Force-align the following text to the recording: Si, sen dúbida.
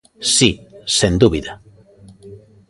Si, 0.35 0.49
sen 0.97 1.13
dúbida. 1.21 1.53